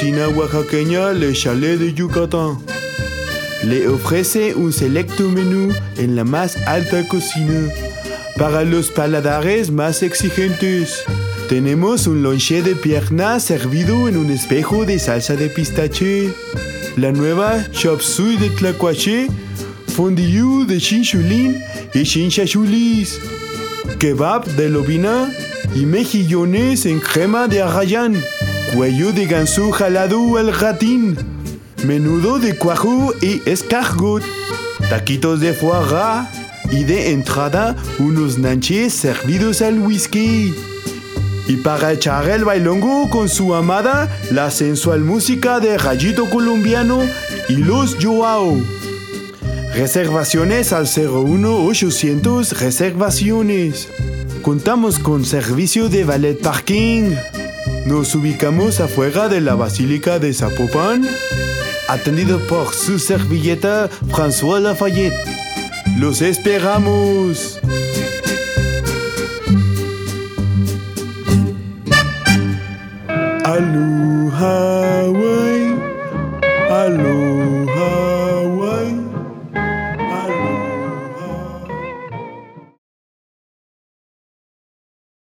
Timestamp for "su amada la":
43.28-44.52